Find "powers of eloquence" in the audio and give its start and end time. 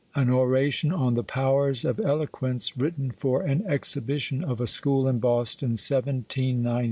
1.23-2.75